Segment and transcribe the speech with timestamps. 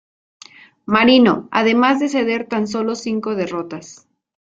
[0.87, 4.07] Marino", además de ceder tan solo cinco derrotas.